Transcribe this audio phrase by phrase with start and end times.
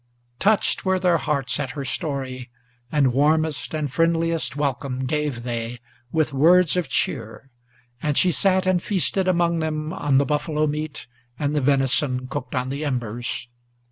[0.39, 2.49] Touched were their hearts at her story,
[2.91, 5.77] and warmest and friendliest welcome Gave they,
[6.11, 7.51] with words of cheer,
[8.01, 11.05] and she sat and feasted among them On the buffalo meat
[11.37, 13.47] and the venison cooked on the embers.